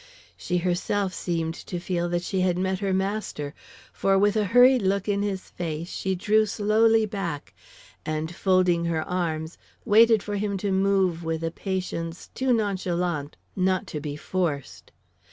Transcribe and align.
She 0.35 0.57
herself 0.57 1.13
seemed 1.13 1.53
to 1.53 1.79
feel 1.79 2.09
that 2.09 2.23
she 2.23 2.41
had 2.41 2.57
met 2.57 2.79
her 2.79 2.91
master; 2.91 3.53
for, 3.93 4.17
with 4.17 4.35
a 4.35 4.45
hurried 4.45 4.81
look 4.81 5.07
in 5.07 5.21
his 5.21 5.51
face, 5.51 5.91
she 5.91 6.15
drew 6.15 6.47
slowly 6.47 7.05
back, 7.05 7.53
and, 8.03 8.33
folding 8.33 8.85
her 8.85 9.07
arms, 9.07 9.59
waited 9.85 10.23
for 10.23 10.37
him 10.37 10.57
to 10.57 10.71
move 10.71 11.23
with 11.23 11.43
a 11.43 11.51
patience 11.51 12.31
too 12.33 12.51
nonchalant 12.51 13.37
not 13.55 13.85
to 13.93 13.99
be 13.99 14.15
forced. 14.15 14.91